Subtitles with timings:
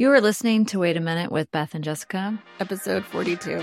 [0.00, 2.42] You are listening to Wait a Minute with Beth and Jessica.
[2.58, 3.62] Episode 42.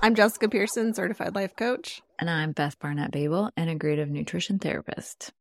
[0.00, 2.00] I'm Jessica Pearson, certified life coach.
[2.20, 5.32] And I'm Beth Barnett Babel, integrative nutrition therapist.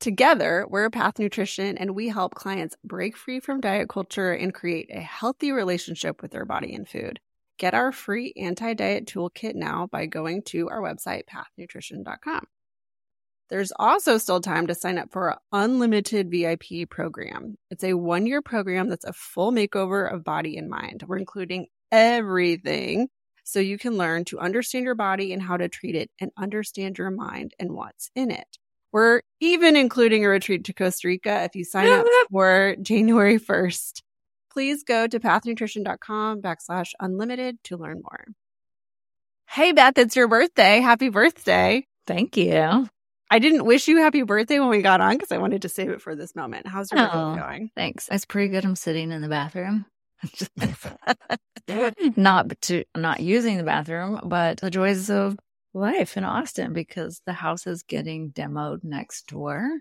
[0.00, 4.54] Together, we're a Path Nutrition, and we help clients break free from diet culture and
[4.54, 7.20] create a healthy relationship with their body and food.
[7.58, 12.46] Get our free anti diet toolkit now by going to our website, pathnutrition.com.
[13.50, 17.56] There's also still time to sign up for our unlimited VIP program.
[17.70, 21.04] It's a one year program that's a full makeover of body and mind.
[21.06, 23.08] We're including everything
[23.44, 26.98] so you can learn to understand your body and how to treat it and understand
[26.98, 28.58] your mind and what's in it.
[28.90, 34.02] We're even including a retreat to Costa Rica if you sign up for January 1st.
[34.54, 38.24] Please go to pathnutrition.com backslash unlimited to learn more.
[39.48, 40.80] Hey, Beth, it's your birthday.
[40.80, 41.88] Happy birthday.
[42.06, 42.88] Thank you.
[43.28, 45.90] I didn't wish you happy birthday when we got on because I wanted to save
[45.90, 46.68] it for this moment.
[46.68, 47.72] How's your oh, going?
[47.74, 48.08] Thanks.
[48.12, 48.64] It's pretty good.
[48.64, 49.86] I'm sitting in the bathroom.
[52.16, 55.36] not to not using the bathroom, but the joys of
[55.72, 59.80] life in Austin because the house is getting demoed next door.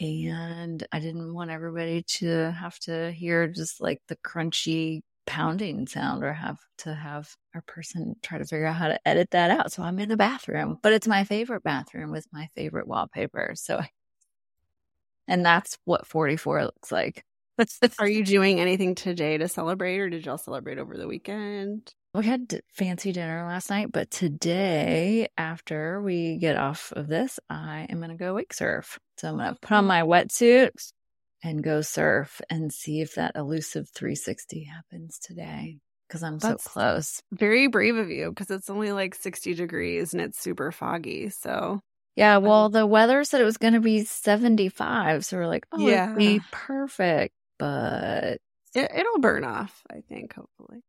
[0.00, 6.24] And I didn't want everybody to have to hear just like the crunchy pounding sound
[6.24, 9.72] or have to have our person try to figure out how to edit that out.
[9.72, 13.52] So I'm in the bathroom, but it's my favorite bathroom with my favorite wallpaper.
[13.56, 13.82] So,
[15.28, 17.24] and that's what 44 looks like.
[17.98, 21.92] Are you doing anything today to celebrate, or did y'all celebrate over the weekend?
[22.12, 27.86] We had fancy dinner last night, but today, after we get off of this, I
[27.88, 28.98] am going to go wake surf.
[29.18, 30.70] So I'm going to put on my wetsuit
[31.42, 36.70] and go surf and see if that elusive 360 happens today because I'm That's so
[36.70, 37.22] close.
[37.32, 41.28] Very brave of you because it's only like 60 degrees and it's super foggy.
[41.28, 41.80] So
[42.16, 45.24] yeah, well, the weather said it was going to be 75.
[45.24, 46.06] So we're like, oh, yeah.
[46.06, 48.38] it'd be perfect but
[48.74, 49.82] it, will burn off.
[49.90, 50.80] I think, hopefully.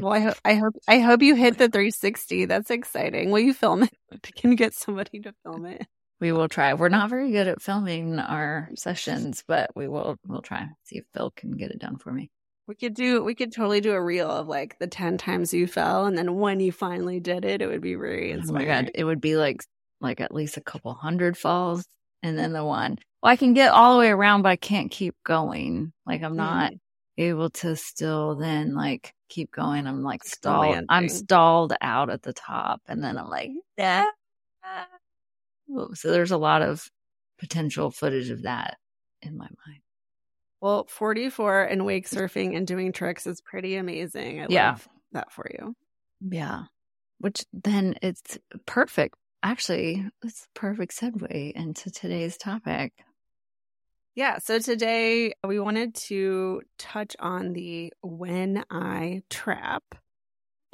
[0.00, 2.46] Well, I hope I hope I hope you hit the 360.
[2.46, 3.30] That's exciting.
[3.30, 3.92] Will you film it?
[4.36, 5.86] Can you get somebody to film it?
[6.20, 6.74] We will try.
[6.74, 10.68] We're not very good at filming our sessions, but we will we'll try.
[10.84, 12.30] See if Phil can get it done for me.
[12.68, 15.66] We could do we could totally do a reel of like the 10 times you
[15.66, 18.68] fell and then when you finally did it, it would be very inspiring.
[18.68, 19.64] Oh my god, it would be like
[20.00, 21.84] like at least a couple hundred falls
[22.22, 24.90] and then the one well, I can get all the way around, but I can't
[24.90, 25.92] keep going.
[26.04, 26.72] Like I'm not.
[27.18, 29.86] Able to still then like keep going.
[29.86, 30.84] I'm like stalled.
[30.88, 34.06] I'm stalled out at the top, and then I'm like, yeah.
[35.94, 36.90] So there's a lot of
[37.38, 38.76] potential footage of that
[39.22, 39.80] in my mind.
[40.60, 44.42] Well, 44 and wake surfing and doing tricks is pretty amazing.
[44.42, 44.70] I yeah.
[44.70, 45.74] love that for you.
[46.20, 46.64] Yeah.
[47.18, 49.16] Which then it's perfect.
[49.42, 52.92] Actually, it's a perfect segue into today's topic.
[54.14, 54.38] Yeah.
[54.38, 59.82] So today we wanted to touch on the when I trap.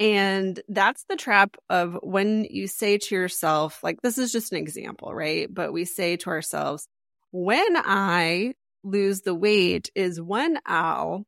[0.01, 4.57] And that's the trap of when you say to yourself, like, this is just an
[4.57, 5.53] example, right?
[5.53, 6.87] But we say to ourselves,
[7.31, 11.25] when I lose the weight is when I'll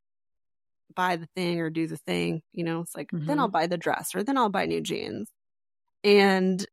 [0.94, 2.42] buy the thing or do the thing.
[2.52, 3.26] You know, it's like, mm-hmm.
[3.26, 5.28] then I'll buy the dress or then I'll buy new jeans.
[6.04, 6.64] And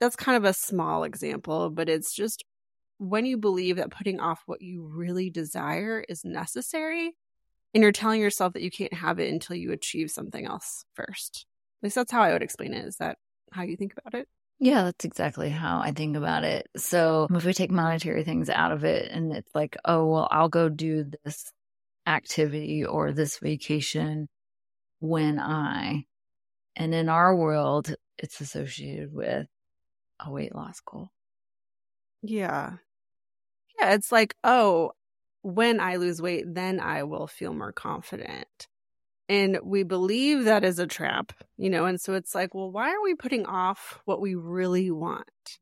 [0.00, 2.44] that's kind of a small example, but it's just
[3.02, 7.10] when you believe that putting off what you really desire is necessary
[7.74, 11.44] and you're telling yourself that you can't have it until you achieve something else first.
[11.80, 12.86] At least that's how I would explain it.
[12.86, 13.18] Is that
[13.50, 14.28] how you think about it?
[14.60, 16.68] Yeah, that's exactly how I think about it.
[16.76, 20.48] So if we take monetary things out of it and it's like, oh, well, I'll
[20.48, 21.50] go do this
[22.06, 24.28] activity or this vacation
[25.00, 26.04] when I,
[26.76, 29.48] and in our world, it's associated with
[30.20, 31.08] a weight loss goal.
[32.22, 32.74] Yeah.
[33.82, 34.92] Yeah, it's like, oh,
[35.42, 38.68] when I lose weight, then I will feel more confident.
[39.28, 42.90] And we believe that is a trap, you know, and so it's like, well, why
[42.90, 45.58] are we putting off what we really want?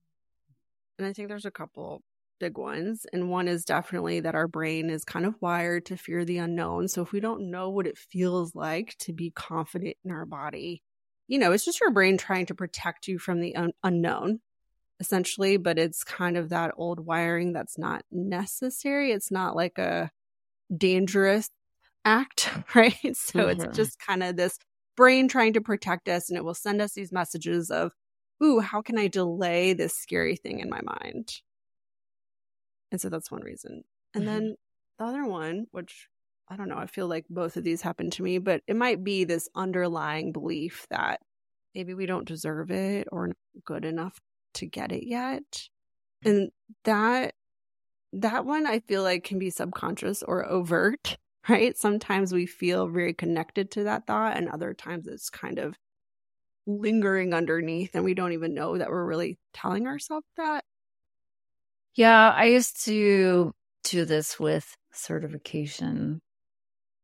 [0.99, 2.03] And I think there's a couple
[2.41, 3.07] big ones.
[3.11, 6.89] And one is definitely that our brain is kind of wired to fear the unknown.
[6.89, 10.83] So if we don't know what it feels like to be confident in our body,
[11.27, 14.41] you know, it's just your brain trying to protect you from the un- unknown
[15.01, 19.11] essentially, but it's kind of that old wiring that's not necessary.
[19.11, 20.11] It's not like a
[20.75, 21.51] dangerous
[22.05, 23.17] act, right?
[23.17, 23.63] So mm-hmm.
[23.63, 24.59] it's just kind of this
[24.97, 27.93] brain trying to protect us and it will send us these messages of,
[28.43, 31.33] ooh, how can I delay this scary thing in my mind?
[32.93, 33.83] And so that's one reason.
[34.15, 34.33] And mm-hmm.
[34.33, 34.57] then
[34.99, 36.09] the other one, which
[36.49, 39.03] I don't know, I feel like both of these happened to me, but it might
[39.03, 41.21] be this underlying belief that
[41.75, 44.19] maybe we don't deserve it or not good enough
[44.55, 45.69] to get it yet.
[46.25, 46.51] And
[46.85, 47.35] that
[48.13, 51.17] that one I feel like can be subconscious or overt,
[51.49, 51.77] right?
[51.77, 55.77] Sometimes we feel very connected to that thought and other times it's kind of
[56.67, 60.65] lingering underneath and we don't even know that we're really telling ourselves that.
[61.95, 63.53] Yeah, I used to
[63.85, 66.21] do this with certification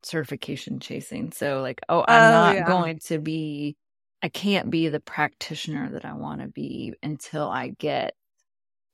[0.04, 1.32] certification chasing.
[1.32, 2.64] So like, oh, I'm Oh, not yeah.
[2.64, 3.76] going to be
[4.26, 8.16] I can't be the practitioner that I want to be until I get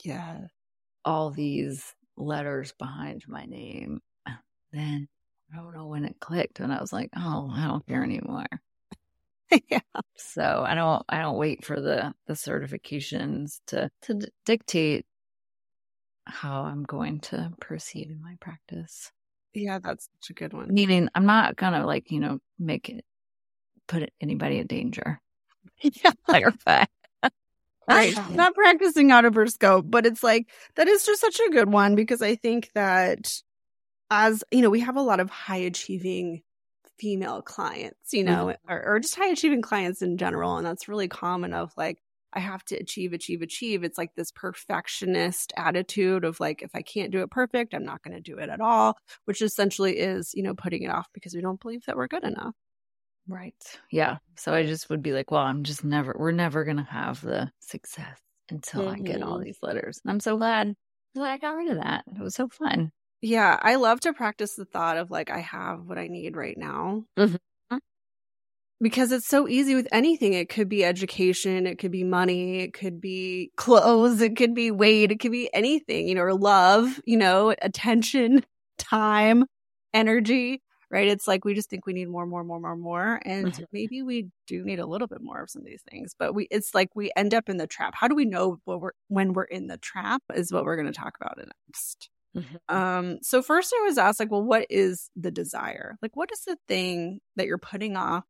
[0.04, 0.48] Yeah.
[1.06, 4.00] all these letters behind my name.
[4.74, 5.08] Then
[5.50, 8.44] I don't know when it clicked and I was like, oh, I don't care anymore.
[9.68, 9.80] yeah.
[10.16, 15.06] So I don't I don't wait for the the certifications to to d- dictate
[16.26, 19.10] how I'm going to proceed in my practice.
[19.54, 20.68] Yeah, that's such a good one.
[20.72, 23.04] Meaning I'm not gonna like, you know, make it
[23.88, 25.20] put anybody in danger.
[25.82, 26.12] yeah.
[26.26, 26.84] Clarify.
[27.88, 28.14] Right.
[28.30, 31.70] Not practicing out of her scope, but it's like that is just such a good
[31.70, 33.42] one because I think that
[34.10, 36.42] as you know, we have a lot of high achieving
[36.98, 38.72] female clients, you know, mm-hmm.
[38.72, 40.56] or, or just high achieving clients in general.
[40.56, 41.98] And that's really common of like,
[42.32, 43.84] I have to achieve, achieve, achieve.
[43.84, 48.02] It's like this perfectionist attitude of like, if I can't do it perfect, I'm not
[48.02, 51.34] going to do it at all, which essentially is, you know, putting it off because
[51.34, 52.54] we don't believe that we're good enough.
[53.28, 53.80] Right.
[53.90, 54.18] Yeah.
[54.36, 57.52] So I just would be like, well, I'm just never we're never gonna have the
[57.60, 58.18] success
[58.50, 59.44] until I get all Mhm.
[59.44, 60.00] these letters.
[60.04, 60.74] And I'm so glad
[61.14, 62.04] that I got rid of that.
[62.08, 62.92] It was so fun.
[63.20, 66.56] Yeah, I love to practice the thought of like I have what I need right
[66.58, 67.04] now.
[67.16, 67.36] Mhm.
[68.80, 70.32] Because it's so easy with anything.
[70.32, 74.72] It could be education, it could be money, it could be clothes, it could be
[74.72, 78.44] weight, it could be anything, you know, or love, you know, attention,
[78.78, 79.44] time,
[79.94, 80.60] energy,
[80.92, 81.08] right?
[81.08, 83.20] It's like we just think we need more, more, more, more, more.
[83.24, 83.66] And Mhm.
[83.72, 86.46] maybe we do need a little bit more of some of these things, but we
[86.50, 87.94] it's like we end up in the trap.
[87.96, 90.92] How do we know what we're when we're in the trap is what we're going
[90.92, 92.10] to talk about next.
[92.68, 95.96] Um, so first I was asked like, well, what is the desire?
[96.02, 98.24] Like, what is the thing that you're putting off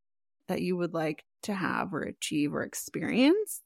[0.48, 3.62] that you would like to have or achieve or experience?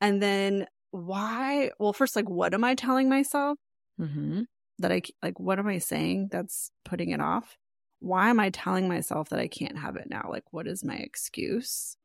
[0.00, 1.72] And then why?
[1.78, 3.58] Well, first, like, what am I telling myself
[4.00, 4.42] Mm-hmm.
[4.78, 5.38] that I like?
[5.40, 7.56] What am I saying that's putting it off?
[8.00, 10.28] Why am I telling myself that I can't have it now?
[10.30, 11.96] Like, what is my excuse?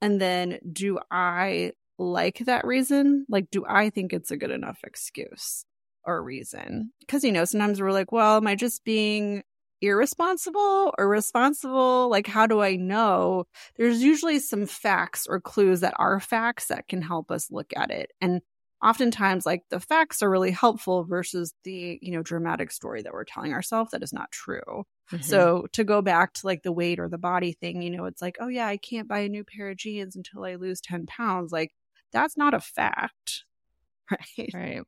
[0.00, 3.26] And then do I like that reason?
[3.28, 5.64] Like, do I think it's a good enough excuse
[6.04, 6.92] or reason?
[7.00, 9.42] Because, you know, sometimes we're like, well, am I just being
[9.80, 12.08] irresponsible or responsible?
[12.08, 13.44] Like, how do I know?
[13.76, 17.90] There's usually some facts or clues that are facts that can help us look at
[17.90, 18.12] it.
[18.20, 18.40] And
[18.82, 23.24] oftentimes, like, the facts are really helpful versus the, you know, dramatic story that we're
[23.24, 24.84] telling ourselves that is not true.
[25.12, 25.22] Mm-hmm.
[25.22, 28.20] So to go back to like the weight or the body thing, you know, it's
[28.20, 31.06] like, oh yeah, I can't buy a new pair of jeans until I lose 10
[31.06, 31.50] pounds.
[31.50, 31.72] Like
[32.12, 33.44] that's not a fact.
[34.10, 34.50] Right.
[34.54, 34.82] right.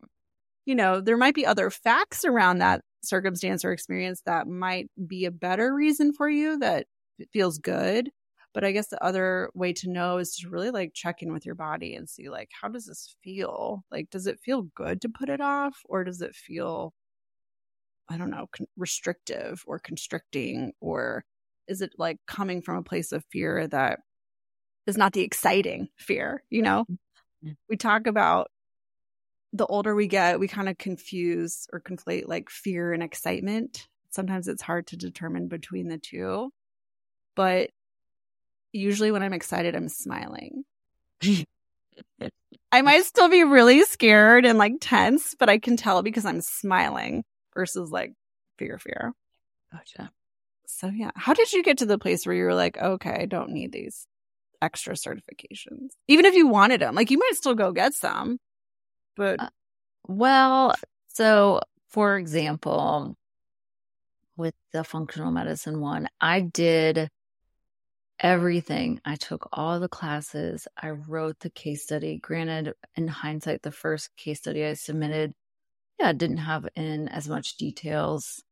[0.65, 5.27] You know, there might be other facts around that circumstance or experience that might be
[5.27, 6.87] a better reason for you that
[7.31, 8.11] feels good.
[8.55, 11.47] But I guess the other way to know is to really like check in with
[11.47, 13.85] your body and see like, how does this feel?
[13.91, 16.94] Like, does it feel good to put it off or does it feel
[18.08, 20.73] I don't know, con- restrictive or constricting?
[20.81, 21.25] Or
[21.69, 24.00] is it like coming from a place of fear that
[24.87, 26.44] is not the exciting fear?
[26.50, 26.87] You know,
[27.43, 27.56] Mhm.
[27.69, 28.51] we talk about
[29.53, 33.89] the older we get, we kind of confuse or conflate like fear and excitement.
[34.10, 36.51] Sometimes it's hard to determine between the two.
[37.36, 37.70] But
[38.72, 40.65] usually when I'm excited, I'm smiling.
[42.72, 46.41] I might still be really scared and like tense, but I can tell because I'm
[46.41, 47.24] smiling
[47.55, 48.12] versus like
[48.58, 49.12] fear, fear.
[49.72, 50.10] Gotcha.
[50.67, 53.27] So yeah, how did you get to the place where you were like, okay, I
[53.27, 54.06] don't need these
[54.62, 56.94] extra certifications, even if you wanted them?
[56.94, 58.39] Like you might still go get some,
[59.17, 59.48] but Uh,
[60.06, 60.74] Well,
[61.08, 63.17] so for example,
[64.36, 67.08] with the functional medicine one, I did
[68.20, 69.00] everything.
[69.05, 70.69] I took all the classes.
[70.77, 72.19] I wrote the case study.
[72.19, 75.32] Granted, in hindsight, the first case study I submitted,
[75.98, 78.43] yeah, didn't have in as much details,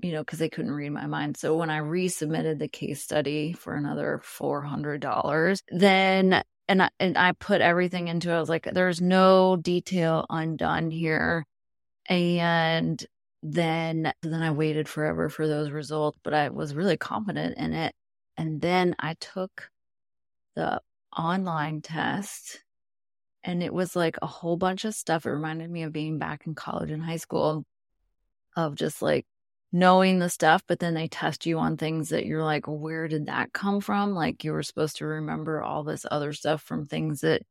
[0.00, 1.36] you know, because they couldn't read my mind.
[1.36, 6.90] So when I resubmitted the case study for another four hundred dollars, then and I
[7.00, 8.34] and I put everything into it.
[8.34, 11.44] I was like, there's no detail undone here.
[12.08, 13.04] And
[13.42, 17.94] then then I waited forever for those results, but I was really confident in it.
[18.36, 19.70] And then I took
[20.54, 20.80] the
[21.16, 22.62] online test
[23.44, 25.26] and it was like a whole bunch of stuff.
[25.26, 27.64] It reminded me of being back in college and high school
[28.56, 29.26] of just like
[29.72, 33.26] knowing the stuff, but then they test you on things that you're like, where did
[33.26, 34.14] that come from?
[34.14, 37.42] Like you were supposed to remember all this other stuff from things that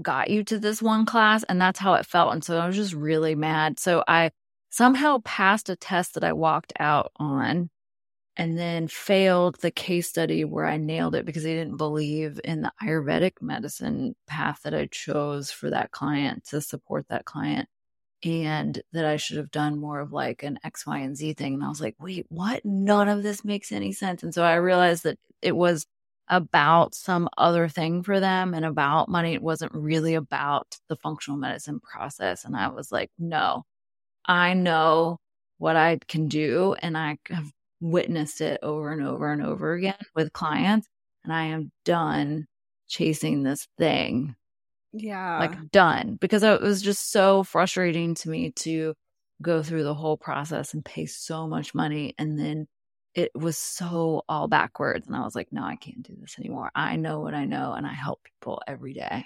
[0.00, 1.42] got you to this one class.
[1.44, 2.32] And that's how it felt.
[2.32, 3.78] And so I was just really mad.
[3.78, 4.30] So I
[4.70, 7.70] somehow passed a test that I walked out on
[8.36, 12.62] and then failed the case study where I nailed it because they didn't believe in
[12.62, 17.68] the Ayurvedic medicine path that I chose for that client to support that client
[18.22, 21.54] and that I should have done more of like an X, Y, and Z thing.
[21.54, 22.64] And I was like, wait, what?
[22.64, 24.22] None of this makes any sense.
[24.22, 25.86] And so I realized that it was
[26.28, 29.34] about some other thing for them and about money.
[29.34, 32.44] It wasn't really about the functional medicine process.
[32.44, 33.64] And I was like, no,
[34.24, 35.18] I know
[35.58, 36.76] what I can do.
[36.80, 40.88] And I have witnessed it over and over and over again with clients.
[41.24, 42.46] And I am done
[42.88, 44.34] chasing this thing
[44.92, 45.38] yeah.
[45.38, 48.94] Like done because it was just so frustrating to me to
[49.42, 52.14] go through the whole process and pay so much money.
[52.18, 52.66] And then
[53.14, 55.06] it was so all backwards.
[55.06, 56.70] And I was like, no, I can't do this anymore.
[56.74, 59.24] I know what I know and I help people every day.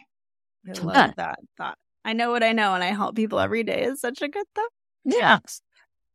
[0.68, 1.78] I love that thought.
[2.04, 4.46] I know what I know and I help people every day is such a good
[4.54, 4.70] thought.
[5.04, 5.38] Yeah.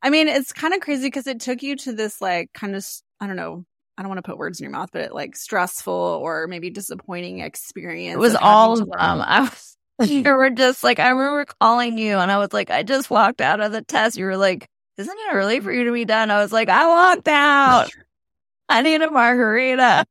[0.02, 2.86] I mean, it's kind of crazy because it took you to this like kind of,
[3.20, 3.66] I don't know,
[3.98, 6.70] I don't want to put words in your mouth, but it, like stressful or maybe
[6.70, 8.16] disappointing experience.
[8.16, 8.92] It was all of them.
[8.98, 9.78] I was,
[10.10, 13.42] you were just like, I remember calling you and I was like, I just walked
[13.42, 14.18] out of the test.
[14.18, 16.32] You were like, isn't it early for you to be done?
[16.32, 17.90] I was like, I walked out.
[18.70, 20.06] I need a margarita.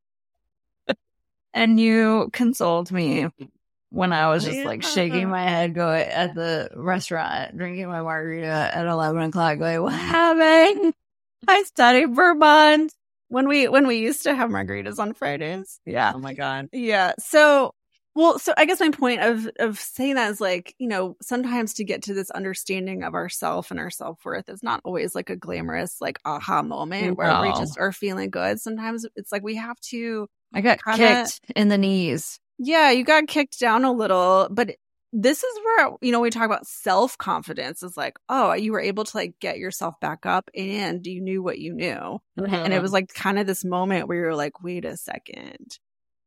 [1.54, 3.28] and you consoled me
[3.90, 8.70] when I was just like shaking my head going at the restaurant, drinking my margarita
[8.74, 10.94] at 11 o'clock, going, what happened?
[11.46, 12.94] I studied for months
[13.28, 15.80] when we when we used to have margaritas on Fridays.
[15.86, 16.12] Yeah.
[16.14, 16.68] Oh my god.
[16.72, 17.12] Yeah.
[17.18, 17.72] So
[18.14, 21.74] well, so I guess my point of of saying that is like, you know, sometimes
[21.74, 25.30] to get to this understanding of ourself and our self worth is not always like
[25.30, 27.14] a glamorous like aha moment no.
[27.14, 28.60] where we just are feeling good.
[28.60, 30.26] Sometimes it's like we have to.
[30.52, 32.40] I got kinda, kicked in the knees.
[32.58, 34.76] Yeah, you got kicked down a little, but
[35.12, 38.80] this is where you know we talk about self confidence is like oh you were
[38.80, 42.20] able to like get yourself back up and you knew what you knew.
[42.38, 42.54] Mm-hmm.
[42.54, 45.78] and it was like kind of this moment where you're like wait a second.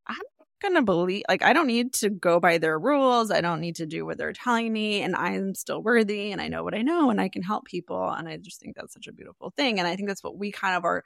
[0.07, 0.17] I'm
[0.61, 3.31] gonna believe like i don't need to go by their rules.
[3.31, 6.47] I don't need to do what they're telling me and i'm still worthy and i
[6.47, 9.07] know what i know and i can help people and i just think that's such
[9.07, 11.03] a beautiful thing and i think that's what we kind of are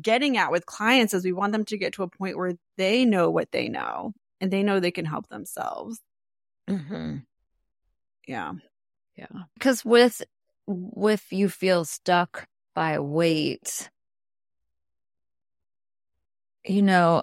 [0.00, 3.04] getting at with clients is we want them to get to a point where they
[3.04, 6.00] know what they know and they know they can help themselves
[6.68, 7.18] Mm-hmm.
[8.26, 8.52] Yeah.
[9.16, 9.26] Yeah.
[9.54, 10.22] Because with,
[10.66, 13.90] with you feel stuck by weight,
[16.64, 17.22] you know,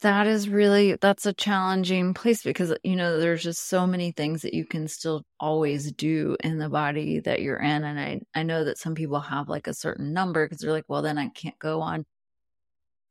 [0.00, 4.40] that is really that's a challenging place because you know there's just so many things
[4.40, 8.42] that you can still always do in the body that you're in and i i
[8.42, 11.28] know that some people have like a certain number because they're like well then i
[11.28, 12.06] can't go on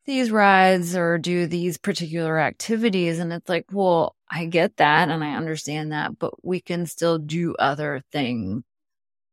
[0.06, 3.20] these rides or do these particular activities.
[3.20, 7.18] And it's like, well, I get that and I understand that, but we can still
[7.18, 8.64] do other things.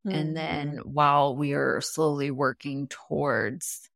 [0.06, 0.16] Mm-hmm.
[0.16, 3.88] And then while we are slowly working towards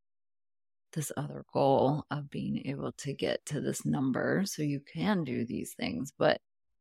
[0.93, 5.45] this other goal of being able to get to this number, so you can do
[5.45, 6.41] these things, but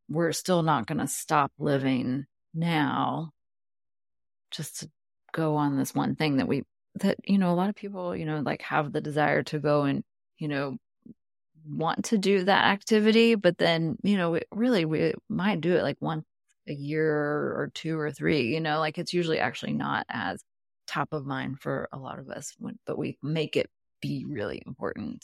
[0.09, 3.31] we're still not going to stop living now
[4.51, 4.89] just to
[5.31, 6.63] go on this one thing that we
[6.95, 9.83] that you know a lot of people you know like have the desire to go
[9.83, 10.03] and
[10.38, 10.77] you know
[11.65, 15.97] want to do that activity but then you know really we might do it like
[16.01, 16.25] once
[16.67, 20.43] a year or two or three you know like it's usually actually not as
[20.88, 23.69] top of mind for a lot of us when, but we make it
[24.01, 25.23] be really important.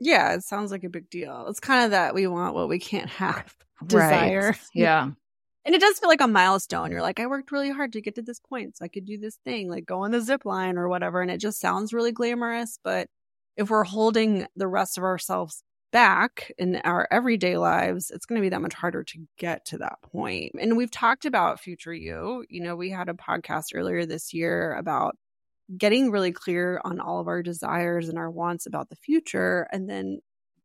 [0.00, 1.46] Yeah it sounds like a big deal.
[1.48, 3.54] It's kind of that we want what we can't have
[3.86, 4.50] desire.
[4.50, 4.60] Right.
[4.74, 5.10] yeah
[5.64, 6.90] and it does feel like a milestone.
[6.90, 8.76] You're like, I worked really hard to get to this point.
[8.76, 11.22] So I could do this thing, like go on the zip line or whatever.
[11.22, 12.78] And it just sounds really glamorous.
[12.82, 13.08] But
[13.56, 18.44] if we're holding the rest of ourselves back in our everyday lives, it's going to
[18.44, 20.52] be that much harder to get to that point.
[20.60, 22.44] And we've talked about future you.
[22.48, 25.16] You know, we had a podcast earlier this year about
[25.76, 29.88] getting really clear on all of our desires and our wants about the future and
[29.88, 30.20] then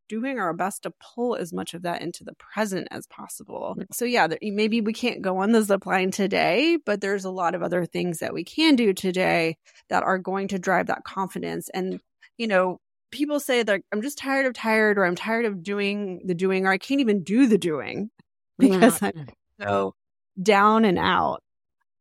[0.07, 3.75] doing our best to pull as much of that into the present as possible.
[3.77, 3.85] Mm.
[3.91, 7.55] So yeah, maybe we can't go on the zip line today, but there's a lot
[7.55, 9.57] of other things that we can do today
[9.89, 11.69] that are going to drive that confidence.
[11.73, 11.99] And,
[12.37, 12.79] you know,
[13.11, 16.65] people say that I'm just tired of tired or I'm tired of doing the doing
[16.65, 18.09] or I can't even do the doing
[18.59, 19.29] because I'm mm.
[19.61, 19.95] so
[20.41, 21.43] down and out.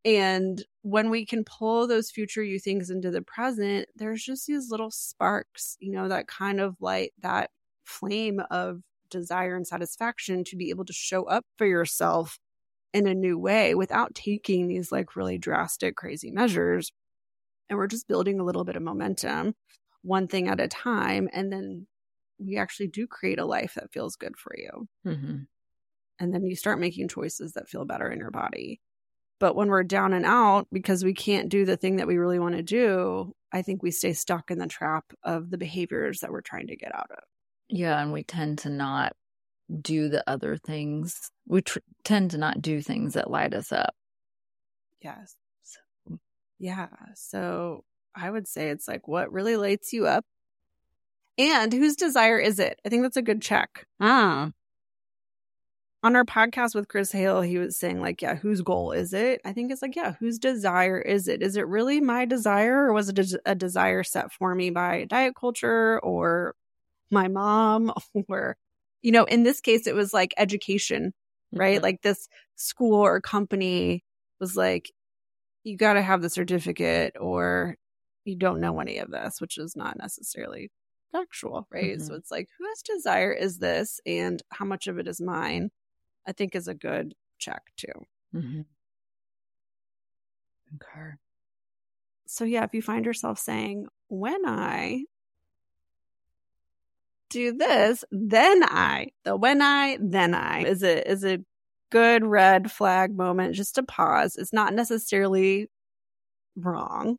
[0.05, 4.71] And when we can pull those future you things into the present, there's just these
[4.71, 7.51] little sparks, you know, that kind of light that
[7.87, 12.39] flame of desire and satisfaction to be able to show up for yourself
[12.93, 16.93] in a new way without taking these like really drastic, crazy measures.
[17.69, 19.55] and we're just building a little bit of momentum,
[20.03, 21.29] one thing at a time.
[21.33, 21.87] And then
[22.39, 24.89] we actually do create a life that feels good for you.
[25.07, 25.37] Mm-hmm.
[26.19, 28.81] And then you start making choices that feel better in your body.
[29.39, 32.39] But when we're down and out because we can't do the thing that we really
[32.39, 36.31] want to do, I think we stay stuck in the trap of the behaviors that
[36.31, 37.23] we're trying to get out of.
[37.69, 38.01] Yeah.
[38.01, 39.15] And we tend to not
[39.81, 41.31] do the other things.
[41.47, 43.95] We tr- tend to not do things that light us up.
[45.01, 45.37] Yes.
[45.63, 46.19] So,
[46.59, 46.89] yeah.
[47.15, 50.25] So I would say it's like what really lights you up
[51.39, 52.81] and whose desire is it?
[52.85, 53.87] I think that's a good check.
[54.01, 54.51] Ah.
[56.03, 59.41] On our podcast with Chris Hale, he was saying, like, yeah, whose goal is it?
[59.45, 61.43] I think it's like, yeah, whose desire is it?
[61.43, 65.35] Is it really my desire or was it a desire set for me by diet
[65.35, 66.55] culture or
[67.11, 67.93] my mom
[68.29, 68.57] or,
[69.03, 71.13] you know, in this case, it was like education,
[71.53, 71.77] right?
[71.77, 71.85] Mm-hmm.
[71.85, 74.05] Like this school or company
[74.41, 74.91] was like,
[75.65, 77.77] you got to have the certificate or
[78.25, 80.71] you don't know any of this, which is not necessarily
[81.13, 81.99] factual, right?
[81.99, 82.07] Mm-hmm.
[82.07, 85.71] So it's like, whose desire is this and how much of it is mine?
[86.27, 87.93] I think is a good check too.
[88.35, 88.61] Mm-hmm.
[90.75, 91.11] Okay.
[92.27, 95.05] So, yeah, if you find yourself saying, when I
[97.31, 101.39] do this, then I, the when I, then I is a, is a
[101.91, 104.37] good red flag moment just to pause.
[104.37, 105.69] It's not necessarily
[106.57, 107.19] wrong,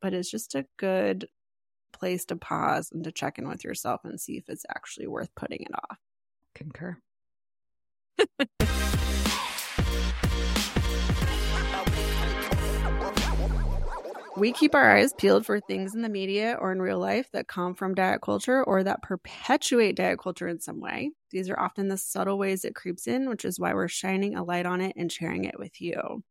[0.00, 1.28] but it's just a good
[1.92, 5.34] place to pause and to check in with yourself and see if it's actually worth
[5.34, 5.98] putting it off.
[6.54, 6.98] Concur.
[14.40, 17.46] we keep our eyes peeled for things in the media or in real life that
[17.46, 21.10] come from diet culture or that perpetuate diet culture in some way.
[21.30, 24.42] These are often the subtle ways it creeps in, which is why we're shining a
[24.42, 26.24] light on it and sharing it with you.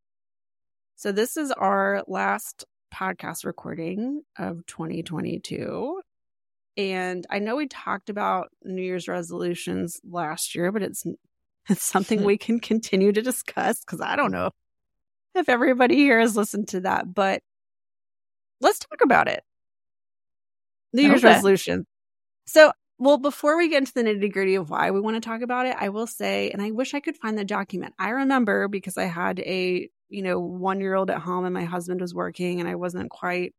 [0.95, 6.01] So, this is our last podcast recording of 2022.
[6.77, 11.05] And I know we talked about New Year's resolutions last year, but it's
[11.69, 14.49] it's something we can continue to discuss because I don't know
[15.35, 17.43] if everybody here has listened to that, but
[18.61, 19.43] let's talk about it.
[20.93, 21.33] New Year's okay.
[21.33, 21.85] resolution.
[22.45, 25.41] So, well, before we get into the nitty gritty of why we want to talk
[25.41, 27.93] about it, I will say, and I wish I could find the document.
[27.99, 31.65] I remember because I had a you know, one year old at home and my
[31.65, 33.53] husband was working and I wasn't quite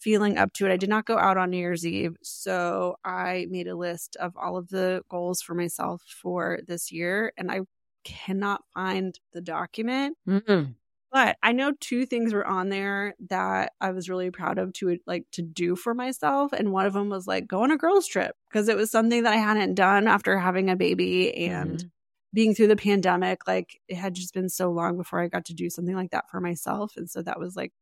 [0.00, 0.72] feeling up to it.
[0.72, 2.16] I did not go out on New Year's Eve.
[2.22, 7.32] So I made a list of all of the goals for myself for this year
[7.38, 7.60] and I
[8.02, 10.18] cannot find the document.
[10.28, 10.72] Mm-hmm.
[11.14, 14.98] But I know two things were on there that I was really proud of to
[15.06, 16.52] like to do for myself.
[16.52, 19.22] And one of them was like go on a girls trip because it was something
[19.22, 21.88] that I hadn't done after having a baby and mm-hmm
[22.34, 25.54] being through the pandemic, like it had just been so long before I got to
[25.54, 26.96] do something like that for myself.
[26.96, 27.72] And so that was like,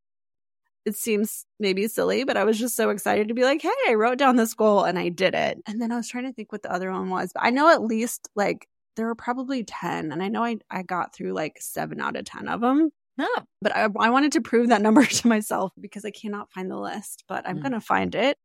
[0.84, 3.94] it seems maybe silly, but I was just so excited to be like, hey, I
[3.94, 5.58] wrote down this goal and I did it.
[5.66, 7.32] And then I was trying to think what the other one was.
[7.32, 10.12] But I know at least like there were probably 10.
[10.12, 12.90] And I know I, I got through like seven out of 10 of them.
[13.18, 13.28] No.
[13.60, 16.78] But I, I wanted to prove that number to myself because I cannot find the
[16.78, 17.62] list, but I'm mm.
[17.62, 18.36] going to find it.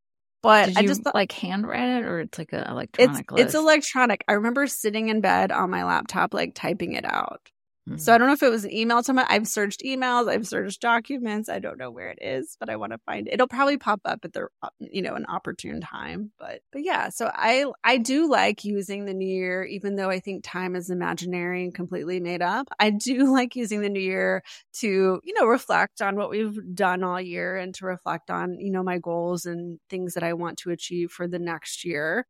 [0.44, 3.46] But Did I just thought, like handwrite it or it's like an electronic it's, list?
[3.46, 4.24] It's electronic.
[4.28, 7.50] I remember sitting in bed on my laptop, like typing it out.
[7.88, 7.98] Mm-hmm.
[7.98, 10.46] So I don't know if it was an email to my, I've searched emails, I've
[10.46, 11.48] searched documents.
[11.48, 13.36] I don't know where it is, but I want to find it.
[13.36, 16.32] It'll probably pop up at the, uh, you know, an opportune time.
[16.38, 20.20] But, but yeah, so I, I do like using the new year, even though I
[20.20, 22.68] think time is imaginary and completely made up.
[22.78, 24.44] I do like using the new year
[24.80, 28.72] to, you know, reflect on what we've done all year and to reflect on, you
[28.72, 32.26] know, my goals and things that I want to achieve for the next year.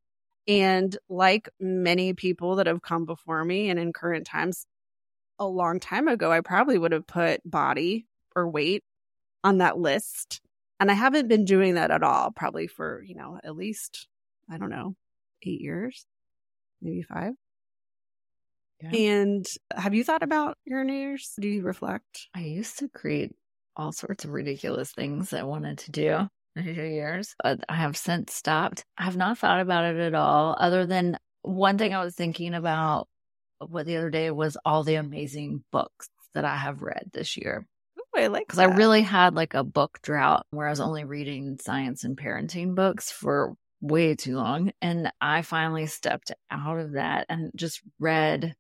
[0.48, 4.66] And like many people that have come before me and in current times,
[5.40, 8.84] a long time ago, I probably would have put body or weight
[9.44, 10.42] on that list.
[10.80, 14.08] And I haven't been doing that at all, probably for, you know, at least,
[14.50, 14.96] I don't know,
[15.44, 16.06] eight years,
[16.82, 17.34] maybe five.
[18.82, 18.92] Yeah.
[18.92, 19.46] And
[19.76, 21.34] have you thought about your New Year's?
[21.40, 22.28] Do you reflect?
[22.36, 23.32] I used to create
[23.76, 27.34] all sorts of ridiculous things I wanted to do in two years.
[27.44, 28.86] But I have since stopped.
[28.98, 32.54] I have not thought about it at all, other than one thing I was thinking
[32.54, 33.08] about
[33.60, 37.66] what the other day was all the amazing books that I have read this year.
[38.00, 41.04] Ooh, I like because I really had like a book drought where I was only
[41.04, 44.72] reading science and parenting books for way too long.
[44.82, 48.56] And I finally stepped out of that and just read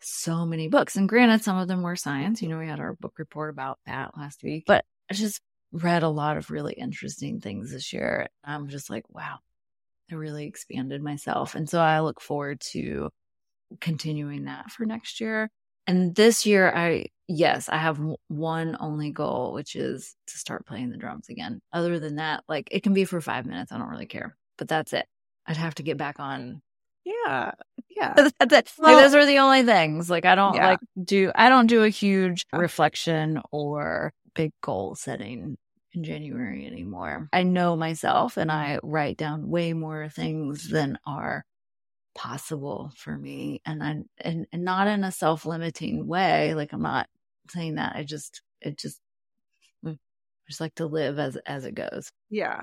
[0.00, 0.96] so many books.
[0.96, 2.42] And granted, some of them were science.
[2.42, 5.40] You know, we had our book report about that last week, but I just
[5.72, 8.28] read a lot of really interesting things this year.
[8.44, 9.38] I'm just like, wow,
[10.10, 11.54] I really expanded myself.
[11.54, 13.10] And so I look forward to
[13.80, 15.50] continuing that for next year.
[15.86, 20.90] And this year, I yes, I have one only goal, which is to start playing
[20.90, 21.60] the drums again.
[21.72, 23.72] Other than that, like it can be for five minutes.
[23.72, 25.06] I don't really care, but that's it.
[25.46, 26.62] I'd have to get back on.
[27.04, 27.52] Yeah.
[27.88, 28.14] Yeah.
[28.38, 28.72] that's it.
[28.78, 30.08] Well, like, those are the only things.
[30.08, 30.70] Like I don't yeah.
[30.70, 35.56] like do, I don't do a huge reflection or big goal setting
[35.94, 37.28] in January anymore.
[37.32, 41.44] I know myself and I write down way more things than are
[42.14, 47.08] possible for me and I and, and not in a self-limiting way like I'm not
[47.50, 49.00] saying that I just it just
[49.86, 49.96] I
[50.48, 52.10] just like to live as as it goes.
[52.30, 52.60] Yeah.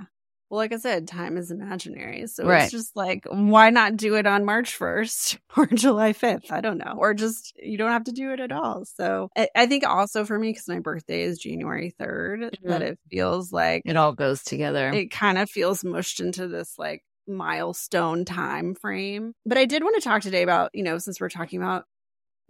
[0.49, 2.63] Well like I said time is imaginary so right.
[2.63, 6.77] it's just like why not do it on March 1st or July 5th I don't
[6.77, 8.85] know or just you don't have to do it at all.
[8.85, 12.69] So I, I think also for me because my birthday is January 3rd mm-hmm.
[12.69, 14.89] that it feels like it all goes together.
[14.89, 19.33] it kind of feels mushed into this like milestone time frame.
[19.45, 21.85] But I did want to talk today about, you know, since we're talking about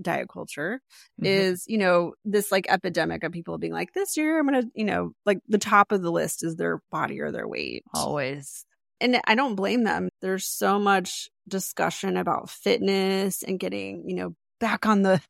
[0.02, 0.82] diet culture
[1.22, 1.26] mm-hmm.
[1.26, 4.70] is, you know, this like epidemic of people being like, this year I'm going to,
[4.74, 7.84] you know, like the top of the list is their body or their weight.
[7.94, 8.66] Always.
[9.02, 10.10] And I don't blame them.
[10.22, 15.22] There's so much discussion about fitness and getting, you know, back on the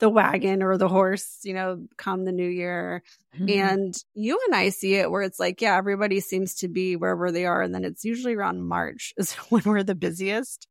[0.00, 3.02] the wagon or the horse, you know, come the new year.
[3.34, 3.48] Mm-hmm.
[3.48, 7.30] And you and I see it where it's like, yeah, everybody seems to be wherever
[7.30, 7.62] they are.
[7.62, 10.66] And then it's usually around March is when we're the busiest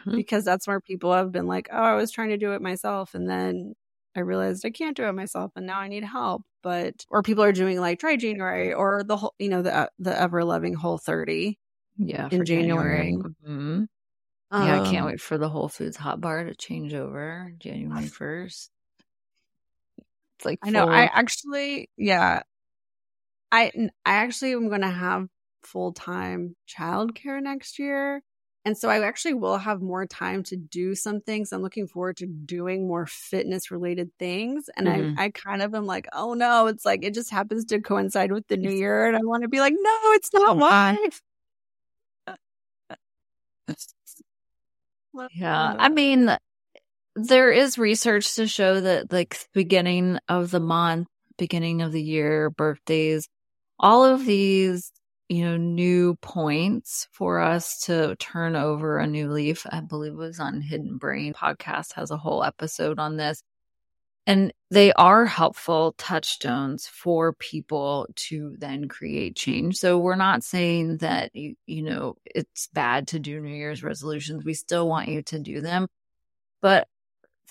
[0.00, 0.14] mm-hmm.
[0.14, 3.14] because that's where people have been like, oh, I was trying to do it myself.
[3.14, 3.74] And then
[4.14, 6.42] I realized I can't do it myself and now I need help.
[6.62, 10.18] But, or people are doing like dry January or the whole, you know, the, the
[10.18, 11.58] ever loving whole 30.
[11.98, 12.28] Yeah.
[12.30, 13.12] In January.
[13.12, 13.34] January.
[13.46, 13.84] Mm-hmm.
[14.50, 18.06] Um, yeah, I can't wait for the Whole Foods hot bar to change over January
[18.06, 18.70] 1st.
[20.36, 20.88] It's like I know.
[20.88, 22.42] I actually, yeah,
[23.50, 23.72] I
[24.06, 25.28] I actually am going to have
[25.64, 28.22] full time childcare next year,
[28.64, 31.52] and so I actually will have more time to do some things.
[31.52, 35.18] I'm looking forward to doing more fitness related things, and mm-hmm.
[35.18, 38.30] I I kind of am like, oh no, it's like it just happens to coincide
[38.30, 40.96] with the new year, and I want to be like, no, it's not why.
[45.34, 45.74] Yeah.
[45.78, 46.36] I mean,
[47.16, 52.50] there is research to show that like beginning of the month, beginning of the year,
[52.50, 53.28] birthdays,
[53.78, 54.92] all of these,
[55.28, 59.66] you know, new points for us to turn over a new leaf.
[59.70, 63.42] I believe it was on Hidden Brain podcast has a whole episode on this.
[64.28, 69.76] And they are helpful touchstones for people to then create change.
[69.78, 74.44] So we're not saying that, you, you know, it's bad to do New Year's resolutions.
[74.44, 75.88] We still want you to do them.
[76.60, 76.88] But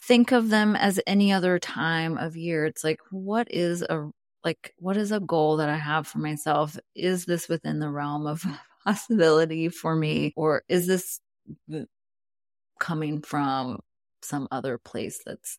[0.02, 2.66] think of them as any other time of year.
[2.66, 4.12] It's like, what is a,
[4.44, 6.78] like, what is a goal that I have for myself?
[6.94, 8.46] Is this within the realm of
[8.86, 10.32] possibility for me?
[10.38, 11.22] Or is this
[12.80, 13.80] coming from
[14.22, 15.58] some other place that's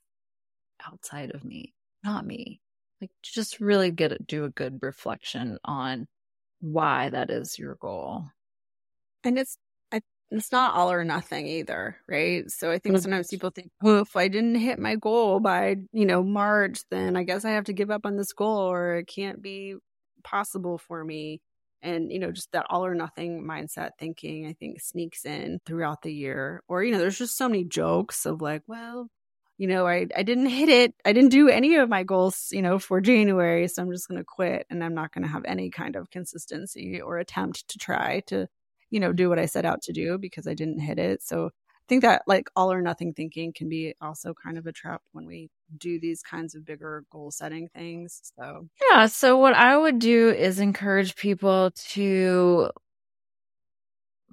[0.87, 2.61] outside of me, not me.
[3.01, 6.09] Like just really get it, do a good reflection on
[6.61, 8.25] why that is your goal.
[9.25, 9.59] And it's
[10.31, 12.51] it's not all or nothing either, right?
[12.51, 13.03] So I think mm-hmm.
[13.03, 17.17] sometimes people think, well, if I didn't hit my goal by, you know, March, then
[17.17, 19.77] I guess I have to give up on this goal or it can't be
[20.25, 21.41] possible for me.
[21.81, 26.03] And, you know, just that all or nothing mindset thinking, I think sneaks in throughout
[26.03, 26.63] the year.
[26.69, 29.09] Or, you know, there's just so many jokes of like, well,
[29.59, 30.95] you know, I, I didn't hit it.
[31.05, 33.67] I didn't do any of my goals, you know, for January.
[33.67, 36.11] So I'm just going to quit and I'm not going to have any kind of
[36.11, 38.47] consistency or attempt to try to,
[38.91, 41.23] you know, do what I set out to do because I didn't hit it.
[41.25, 44.73] So I think that like all or nothing thinking can be also kind of a
[44.73, 48.33] trap when we do these kinds of bigger goal setting things.
[48.39, 49.07] So, yeah.
[49.07, 52.71] So what I would do is encourage people to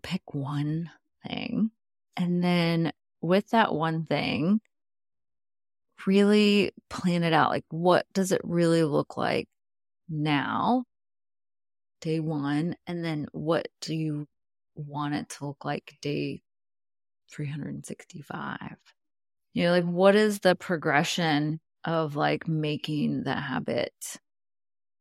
[0.04, 0.92] pick one
[1.28, 1.72] thing
[2.16, 4.62] and then with that one thing,
[6.06, 7.50] really plan it out.
[7.50, 9.48] Like, what does it really look like
[10.10, 10.84] now,
[12.02, 12.76] day one?
[12.88, 14.28] And then what do you
[14.76, 16.42] want it to look like day
[17.32, 18.60] 365?
[19.54, 23.94] You know, like, what is the progression of like making the habit,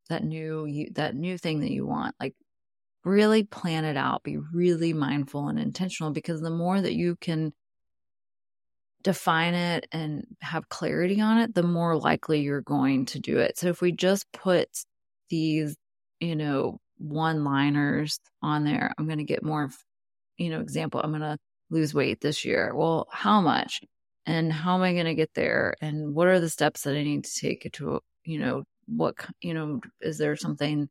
[0.09, 2.15] that new, you, that new thing that you want?
[2.19, 2.35] Like,
[3.03, 7.53] really plan it out, be really mindful and intentional because the more that you can
[9.05, 13.55] define it and have clarity on it, the more likely you're going to do it.
[13.55, 14.67] So if we just put
[15.29, 15.75] these,
[16.19, 19.69] you know, one liners on there, I'm going to get more,
[20.37, 21.37] you know, example, I'm going to
[21.69, 22.73] lose weight this year.
[22.73, 23.81] Well, how much?
[24.25, 25.75] And how am I going to get there?
[25.81, 29.53] And what are the steps that I need to take to, you know, what, you
[29.53, 30.89] know, is there something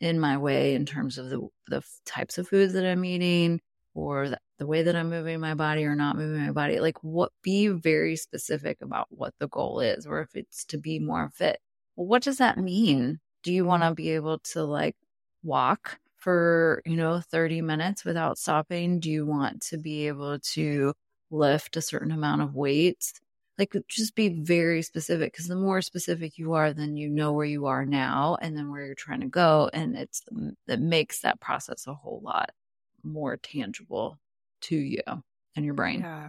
[0.00, 3.60] in my way in terms of the, the types of foods that I'm eating?
[3.96, 6.80] Or the, the way that I'm moving my body or not moving my body.
[6.80, 10.98] Like, what, be very specific about what the goal is, or if it's to be
[10.98, 11.58] more fit.
[11.96, 13.20] Well, what does that mean?
[13.42, 14.96] Do you want to be able to like
[15.42, 19.00] walk for, you know, 30 minutes without stopping?
[19.00, 20.92] Do you want to be able to
[21.30, 23.14] lift a certain amount of weights?
[23.58, 27.46] Like, just be very specific because the more specific you are, then you know where
[27.46, 29.70] you are now and then where you're trying to go.
[29.72, 32.50] And it's, mm, that makes that process a whole lot
[33.06, 34.18] more tangible
[34.62, 35.02] to you
[35.54, 36.00] and your brain.
[36.00, 36.28] Yeah.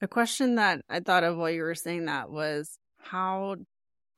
[0.00, 3.56] A question that I thought of while you were saying that was how,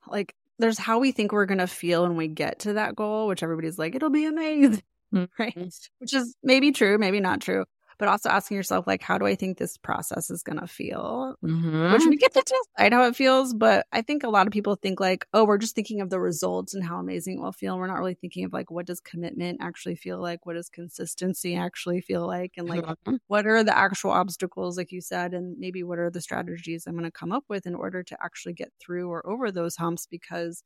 [0.07, 3.27] like, there's how we think we're going to feel when we get to that goal,
[3.27, 4.81] which everybody's like, it'll be amazing.
[5.13, 5.41] Mm-hmm.
[5.41, 5.55] Right.
[5.99, 7.63] Which is maybe true, maybe not true
[7.97, 11.35] but also asking yourself like how do i think this process is going to feel
[11.43, 11.93] mm-hmm.
[11.93, 12.43] which we get to
[12.77, 15.57] decide how it feels but i think a lot of people think like oh we're
[15.57, 17.77] just thinking of the results and how amazing it will feel.
[17.77, 20.45] We're not really thinking of like what does commitment actually feel like?
[20.45, 22.53] What does consistency actually feel like?
[22.57, 23.15] And like mm-hmm.
[23.27, 26.93] what are the actual obstacles like you said and maybe what are the strategies i'm
[26.93, 30.07] going to come up with in order to actually get through or over those humps?
[30.09, 30.63] Because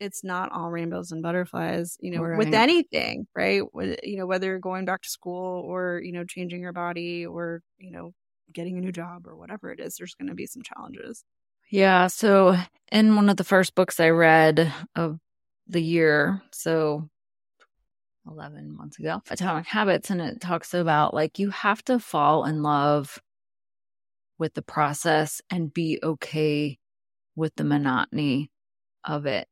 [0.00, 2.38] it's not all rainbows and butterflies, you know, right.
[2.38, 3.62] with anything, right?
[3.72, 7.26] With, you know, whether you're going back to school or, you know, changing your body
[7.26, 8.12] or, you know,
[8.52, 11.24] getting a new job or whatever it is, there's going to be some challenges.
[11.70, 12.08] Yeah.
[12.08, 12.56] So,
[12.92, 15.18] in one of the first books I read of
[15.66, 17.08] the year, so
[18.28, 22.62] 11 months ago, Atomic Habits, and it talks about like you have to fall in
[22.62, 23.20] love
[24.38, 26.78] with the process and be okay
[27.36, 28.50] with the monotony
[29.04, 29.48] of it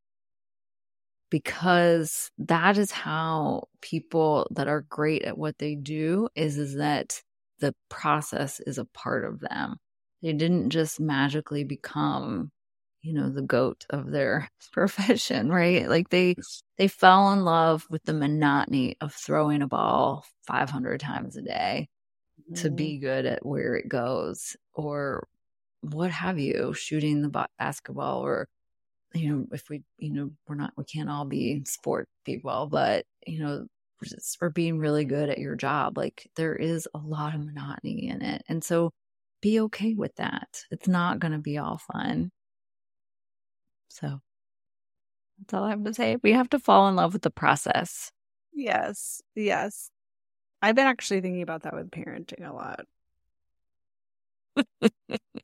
[1.32, 7.22] because that is how people that are great at what they do is is that
[7.58, 9.76] the process is a part of them.
[10.20, 12.50] They didn't just magically become,
[13.00, 15.88] you know, the goat of their profession, right?
[15.88, 16.36] Like they
[16.76, 21.88] they fell in love with the monotony of throwing a ball 500 times a day
[22.42, 22.60] mm-hmm.
[22.60, 25.26] to be good at where it goes or
[25.80, 28.48] what have you, shooting the basketball or
[29.14, 33.04] you know, if we, you know, we're not, we can't all be sport people, but,
[33.26, 33.66] you know,
[34.38, 38.22] for being really good at your job, like there is a lot of monotony in
[38.22, 38.42] it.
[38.48, 38.90] And so
[39.40, 40.48] be okay with that.
[40.70, 42.30] It's not going to be all fun.
[43.88, 44.20] So
[45.38, 46.16] that's all I have to say.
[46.22, 48.10] We have to fall in love with the process.
[48.52, 49.22] Yes.
[49.34, 49.90] Yes.
[50.60, 52.86] I've been actually thinking about that with parenting a lot.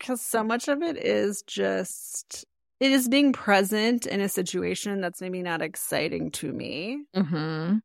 [0.00, 2.44] because so much of it is just
[2.80, 7.04] it is being present in a situation that's maybe not exciting to me.
[7.14, 7.76] Mm-hmm.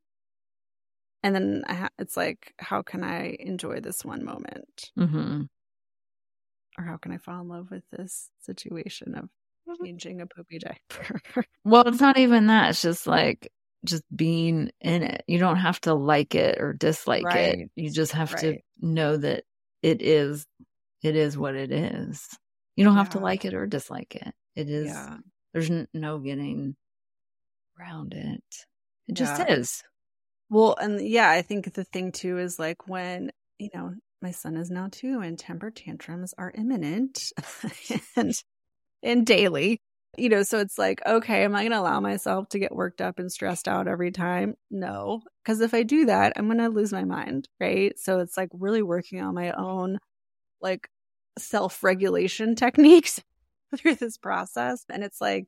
[1.23, 4.91] And then ha- it's like, how can I enjoy this one moment?
[4.97, 5.43] Mm-hmm.
[6.77, 9.29] Or how can I fall in love with this situation of
[9.83, 11.19] changing a poopy diaper?
[11.65, 12.69] well, it's not even that.
[12.69, 13.51] It's just like,
[13.83, 15.23] just being in it.
[15.27, 17.59] You don't have to like it or dislike right.
[17.59, 17.71] it.
[17.75, 18.41] You just have right.
[18.41, 19.43] to know that
[19.81, 20.47] it is
[21.05, 22.27] it is what it is.
[22.75, 24.33] You don't have to like it or dislike it.
[24.55, 25.17] It is, yeah.
[25.53, 26.75] there's n- no getting
[27.79, 28.43] around it.
[29.07, 29.53] It just yeah.
[29.53, 29.83] is.
[30.49, 34.57] Well, and yeah, I think the thing too is like when, you know, my son
[34.57, 37.31] is now two and temper tantrums are imminent
[38.15, 38.33] and
[39.03, 39.79] and daily.
[40.17, 43.01] You know, so it's like, okay, am I going to allow myself to get worked
[43.01, 44.55] up and stressed out every time?
[44.71, 47.99] No, because if I do that, I'm going to lose my mind, right?
[47.99, 49.99] So it's like really working on my own
[50.61, 50.89] like
[51.37, 53.21] self regulation techniques
[53.77, 54.85] through this process.
[54.89, 55.47] And it's like,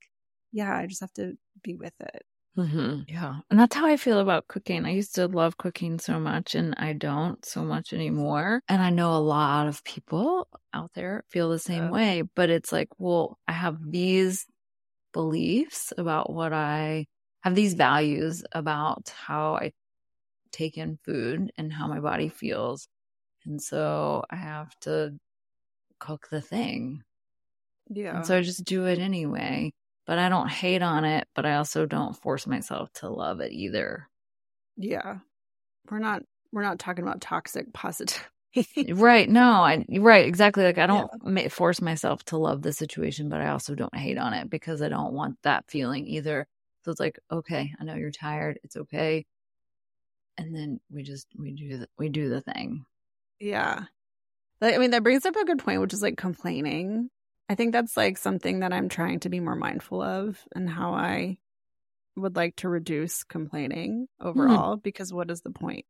[0.51, 2.23] yeah, I just have to be with it.
[2.57, 3.01] Mm-hmm.
[3.07, 3.35] Yeah.
[3.51, 4.85] And that's how I feel about cooking.
[4.85, 8.61] I used to love cooking so much and I don't so much anymore.
[8.67, 11.91] And I know a lot of people out there feel the same yeah.
[11.91, 14.47] way, but it's like, well, I have these
[15.13, 17.05] beliefs about what I
[17.41, 19.71] have these values about how I
[20.51, 22.87] take in food and how my body feels.
[23.45, 25.13] And so I have to
[25.99, 27.03] cook the thing.
[27.89, 28.17] Yeah.
[28.17, 29.73] And so I just do it anyway.
[30.05, 33.51] But I don't hate on it, but I also don't force myself to love it
[33.51, 34.07] either.
[34.77, 35.17] Yeah.
[35.89, 38.93] We're not we're not talking about toxic positivity.
[38.93, 39.29] right.
[39.29, 40.63] No, I right, exactly.
[40.63, 41.49] Like I don't yeah.
[41.49, 44.89] force myself to love the situation, but I also don't hate on it because I
[44.89, 46.47] don't want that feeling either.
[46.83, 48.59] So it's like, okay, I know you're tired.
[48.63, 49.25] It's okay.
[50.37, 52.85] And then we just we do the, we do the thing.
[53.39, 53.83] Yeah.
[54.61, 57.09] I mean, that brings up a good point, which is like complaining.
[57.49, 60.93] I think that's like something that I'm trying to be more mindful of and how
[60.93, 61.37] I
[62.15, 64.27] would like to reduce complaining hmm.
[64.27, 64.83] overall mm.
[64.83, 65.85] because what is the point?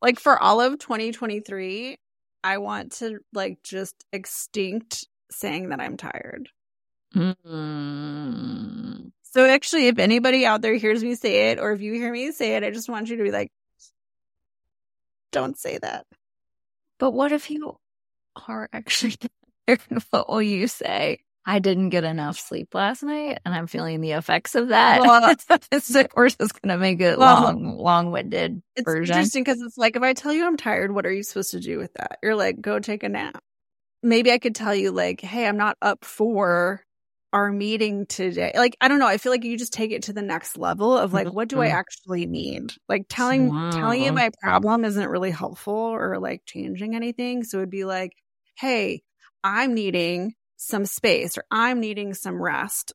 [0.00, 1.98] Like for all of 2023,
[2.44, 6.48] I want to like just extinct saying that I'm tired.
[7.14, 9.10] Mm.
[9.22, 12.30] So actually, if anybody out there hears me say it, or if you hear me
[12.32, 13.50] say it, I just want you to be like,
[15.32, 16.06] don't say that.
[16.98, 17.76] But what if you
[18.48, 19.16] are actually
[20.10, 21.20] what will you say?
[21.48, 25.00] I didn't get enough sleep last night and I'm feeling the effects of that.
[25.00, 25.34] Well,
[25.80, 29.14] so we're just going to make it well, long, long winded it's version.
[29.14, 31.60] interesting because it's like, if I tell you I'm tired, what are you supposed to
[31.60, 32.18] do with that?
[32.22, 33.42] You're like, go take a nap.
[34.02, 36.84] Maybe I could tell you, like, hey, I'm not up for
[37.32, 38.52] our meeting today.
[38.54, 39.06] Like, I don't know.
[39.06, 41.60] I feel like you just take it to the next level of like, what do
[41.60, 41.76] I mm-hmm.
[41.76, 42.72] actually need?
[42.88, 43.70] Like telling, wow.
[43.70, 47.44] telling you my problem isn't really helpful or like changing anything.
[47.44, 48.12] So it'd be like,
[48.56, 49.02] hey,
[49.44, 52.92] I'm needing some space or I'm needing some rest.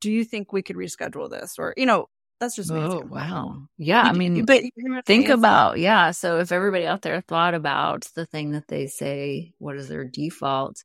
[0.00, 1.54] Do you think we could reschedule this?
[1.58, 2.06] Or, you know,
[2.38, 4.62] that's just oh wow yeah i mean but
[5.06, 9.54] think about yeah so if everybody out there thought about the thing that they say
[9.58, 10.84] what is their default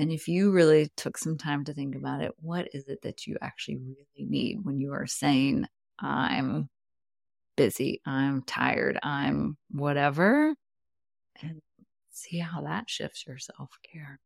[0.00, 3.26] and if you really took some time to think about it what is it that
[3.26, 5.66] you actually really need when you are saying
[5.98, 6.68] i'm
[7.56, 10.54] busy i'm tired i'm whatever
[11.42, 11.60] and
[12.10, 14.18] see how that shifts your self-care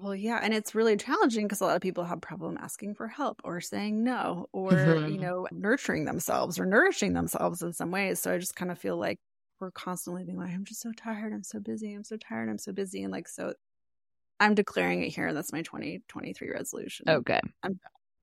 [0.00, 3.08] well, yeah, and it's really challenging because a lot of people have problem asking for
[3.08, 5.12] help or saying no or, mm-hmm.
[5.12, 8.20] you know, nurturing themselves or nourishing themselves in some ways.
[8.20, 9.18] So I just kind of feel like
[9.58, 12.58] we're constantly being like, I'm just so tired, I'm so busy, I'm so tired, I'm
[12.58, 13.02] so busy.
[13.02, 13.54] And like so
[14.40, 17.08] I'm declaring it here and that's my 2023 resolution.
[17.08, 17.40] Okay.
[17.62, 17.80] I'm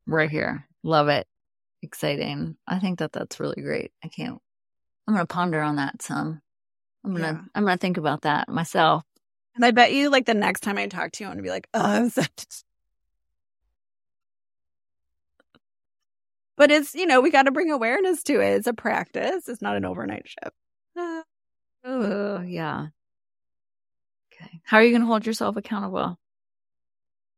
[0.07, 0.67] right here.
[0.83, 1.27] Love it.
[1.81, 2.57] Exciting.
[2.67, 3.91] I think that that's really great.
[4.03, 4.39] I can't
[5.07, 6.41] I'm going to ponder on that some.
[7.03, 7.41] I'm going to yeah.
[7.53, 9.03] I'm going to think about that myself
[9.55, 11.47] and I bet you, like, the next time I talk to you, I'm going to
[11.47, 12.09] be like, oh,
[16.57, 18.55] but it's, you know, we got to bring awareness to it.
[18.55, 21.23] It's a practice, it's not an overnight shift.
[21.85, 22.87] oh, yeah.
[24.41, 24.61] Okay.
[24.63, 26.17] How are you going to hold yourself accountable?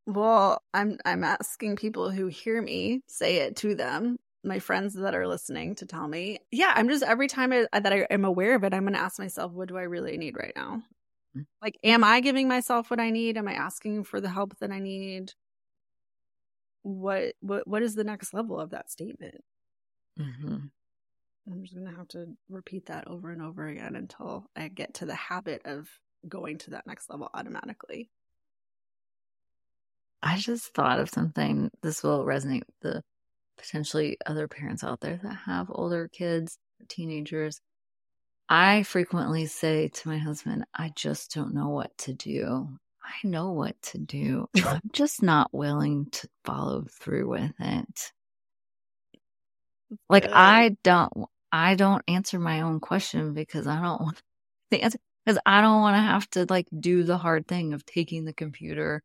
[0.05, 5.13] Well, I'm I'm asking people who hear me say it to them, my friends that
[5.13, 6.39] are listening to tell me.
[6.49, 8.99] Yeah, I'm just every time I, that I am aware of it, I'm going to
[8.99, 10.81] ask myself, what do I really need right now?
[11.61, 13.37] Like, am I giving myself what I need?
[13.37, 15.33] Am I asking for the help that I need?
[16.83, 19.43] What what what is the next level of that statement?
[20.19, 20.57] Mm-hmm.
[21.51, 25.05] I'm just gonna have to repeat that over and over again until I get to
[25.05, 25.89] the habit of
[26.27, 28.09] going to that next level automatically.
[30.21, 31.69] I just thought of something.
[31.81, 33.03] This will resonate with the
[33.57, 37.59] potentially other parents out there that have older kids, teenagers.
[38.49, 42.69] I frequently say to my husband, I just don't know what to do.
[43.03, 44.47] I know what to do.
[44.65, 48.11] I'm just not willing to follow through with it.
[50.09, 51.13] Like I don't
[51.51, 54.21] I don't answer my own question because I don't want
[54.71, 57.85] the answer because I don't want to have to like do the hard thing of
[57.85, 59.03] taking the computer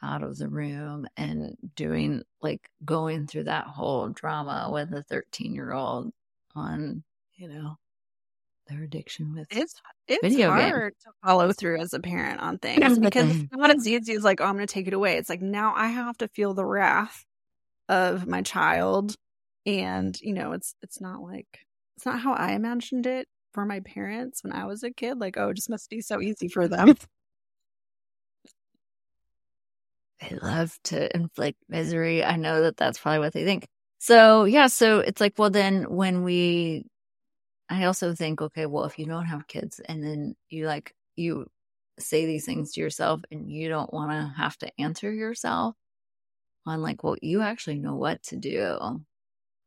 [0.00, 5.56] out of the room and doing like going through that whole drama with a 13
[5.56, 6.12] year old
[6.54, 7.02] on,
[7.34, 7.76] you know,
[8.68, 9.74] their addiction with it's
[10.06, 13.88] it's video hard to follow through as a parent on things because it's not as
[13.88, 15.16] easy as like oh I'm going to take it away.
[15.16, 17.24] It's like now I have to feel the wrath
[17.88, 19.16] of my child,
[19.66, 21.48] and you know it's it's not like
[21.96, 25.18] it's not how I imagined it for my parents when I was a kid.
[25.18, 26.96] Like oh, it just must be so easy for them.
[30.20, 32.24] They love to inflict misery.
[32.24, 33.66] I know that that's probably what they think.
[33.98, 36.86] So yeah, so it's like, well, then when we
[37.68, 41.46] I also think, okay, well, if you don't have kids and then you like, you
[41.98, 45.74] say these things to yourself and you don't want to have to answer yourself
[46.66, 49.04] on like, well, you actually know what to do.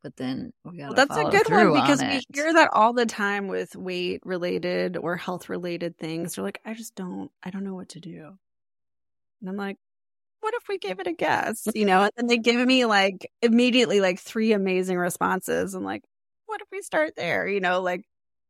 [0.03, 3.05] But then we got well, that's a good one because we hear that all the
[3.05, 6.35] time with weight related or health related things.
[6.35, 8.37] They're like, I just don't, I don't know what to do.
[9.41, 9.77] And I'm like,
[10.39, 11.67] what if we gave it a guess?
[11.75, 15.75] You know, and then they give me like immediately like three amazing responses.
[15.75, 16.03] I'm like,
[16.47, 17.47] what if we start there?
[17.47, 18.03] You know, like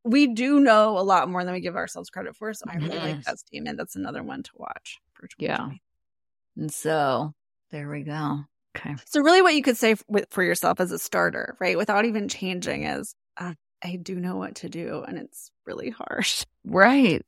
[0.04, 2.54] we do know a lot more than we give ourselves credit for.
[2.54, 3.04] So I really yes.
[3.04, 3.78] like that statement.
[3.78, 5.70] That's another one to watch for Yeah.
[6.56, 7.34] And so
[7.72, 8.46] there we go.
[8.76, 8.96] Okay.
[9.06, 9.96] So really what you could say
[10.30, 11.78] for yourself as a starter, right?
[11.78, 13.54] Without even changing is, uh,
[13.84, 16.46] I do know what to do and it's really harsh.
[16.64, 17.26] Right.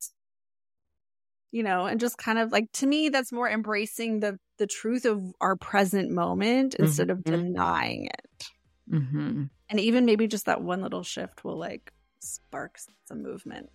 [1.51, 5.06] You know, and just kind of like to me, that's more embracing the the truth
[5.06, 6.83] of our present moment mm-hmm.
[6.83, 8.48] instead of denying it.
[8.91, 9.46] Mm-hmm.
[9.69, 12.77] And even maybe just that one little shift will like spark
[13.08, 13.71] some movement.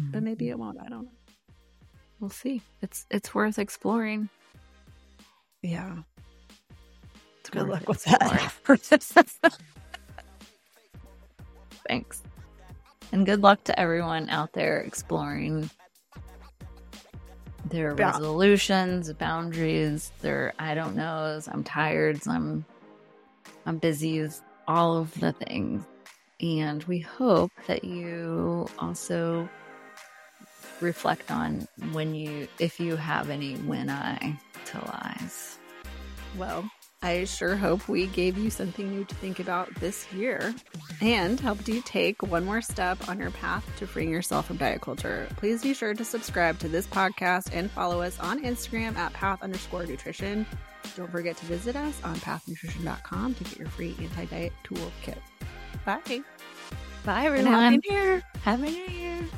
[0.00, 0.12] Mm-hmm.
[0.12, 0.78] But maybe it won't.
[0.80, 1.12] I don't know.
[2.20, 2.62] We'll see.
[2.80, 4.30] It's it's worth exploring.
[5.62, 6.04] Yeah.
[7.52, 8.52] Good luck with that.
[11.86, 12.22] Thanks.
[13.12, 15.68] And good luck to everyone out there exploring
[17.66, 18.06] their yeah.
[18.06, 22.64] resolutions, boundaries, their I don't knows, I'm tired, I'm
[23.66, 24.28] I'm busy
[24.66, 25.84] all of the things.
[26.40, 29.48] And we hope that you also
[30.80, 34.36] reflect on when you, if you have any when I
[34.66, 35.58] to lies.
[36.36, 36.68] Well,
[37.02, 40.54] I sure hope we gave you something new to think about this year
[41.00, 44.80] and helped you take one more step on your path to freeing yourself from diet
[44.80, 45.26] culture.
[45.36, 49.42] Please be sure to subscribe to this podcast and follow us on Instagram at path
[49.42, 50.46] underscore nutrition.
[50.96, 55.18] Don't forget to visit us on pathnutrition.com to get your free anti diet toolkit.
[55.84, 56.22] Bye.
[57.04, 57.52] Bye, everyone.
[57.52, 58.22] Happy New Year.
[58.42, 59.28] Happy New Year.